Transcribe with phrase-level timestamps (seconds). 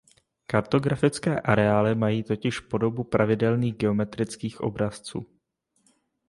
[0.47, 5.25] Kartografické areály mají totiž podobu pravidelných geometrických obrazců.